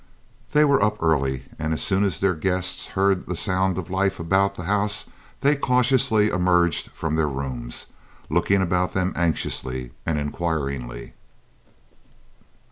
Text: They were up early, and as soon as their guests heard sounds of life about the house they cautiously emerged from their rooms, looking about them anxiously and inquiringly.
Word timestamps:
They 0.53 0.65
were 0.65 0.81
up 0.81 0.97
early, 1.03 1.43
and 1.59 1.73
as 1.73 1.81
soon 1.83 2.03
as 2.03 2.19
their 2.19 2.33
guests 2.33 2.87
heard 2.97 3.37
sounds 3.37 3.77
of 3.77 3.91
life 3.91 4.19
about 4.19 4.55
the 4.55 4.63
house 4.63 5.05
they 5.41 5.55
cautiously 5.55 6.29
emerged 6.29 6.89
from 6.89 7.17
their 7.17 7.29
rooms, 7.29 7.85
looking 8.27 8.63
about 8.63 8.93
them 8.93 9.13
anxiously 9.15 9.91
and 10.03 10.17
inquiringly. 10.17 11.13